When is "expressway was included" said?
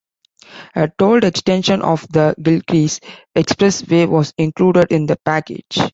3.35-4.87